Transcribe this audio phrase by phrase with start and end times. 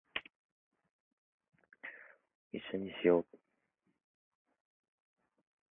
[2.51, 3.37] 一緒にしよ♡